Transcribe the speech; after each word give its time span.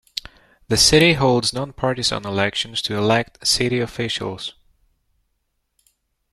The 0.67 0.77
city 0.77 1.13
holds 1.13 1.53
non-partisan 1.53 2.25
elections 2.25 2.81
to 2.81 2.97
elect 2.97 3.45
city 3.45 3.79
officials. 3.79 4.55